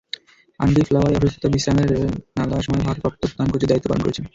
Andy 0.59 0.81
ফ্লাওয়ারের 0.83 1.19
অসুস্থতা-বিশ্রামের 1.19 1.89
নানা 2.37 2.55
সময় 2.61 2.83
ভারপ্রাপ্ত 2.83 3.21
প্রধান 3.23 3.47
কোচের 3.51 3.69
দায়িত্বও 3.69 3.89
পালন 3.91 4.03
করেছেন। 4.03 4.25